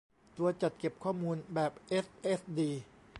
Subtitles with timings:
[0.37, 2.71] ตัวจัดเก็บข้อมูลแบบเอสเอสดี